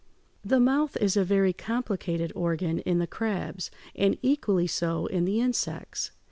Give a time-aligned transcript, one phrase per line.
[0.43, 5.39] The mouth is a very complicated organ in the crabs, and equally so in the
[5.39, 6.11] insects.